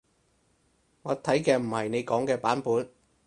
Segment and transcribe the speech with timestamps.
[1.03, 2.89] 我睇嘅唔係你講嘅版本